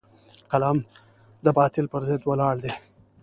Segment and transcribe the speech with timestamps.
[0.51, 0.77] قلم
[1.45, 2.73] د باطل پر ضد ولاړ دی